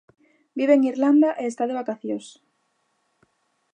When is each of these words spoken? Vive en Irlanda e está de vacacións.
Vive 0.57 0.73
en 0.77 0.83
Irlanda 0.91 1.29
e 1.41 1.43
está 1.51 1.63
de 1.67 1.77
vacacións. 1.81 2.27